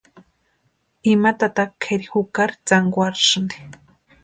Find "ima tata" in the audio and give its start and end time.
1.13-1.63